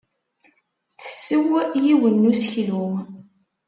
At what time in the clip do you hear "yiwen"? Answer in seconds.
1.83-2.15